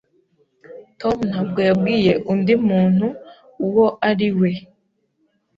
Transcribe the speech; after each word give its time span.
Tom 1.01 1.17
ntabwo 1.31 1.59
yabwiye 1.67 2.13
undi 2.31 2.53
muntu 2.67 3.07
uwo 3.65 3.85
ari 4.09 4.29
we. 4.39 4.51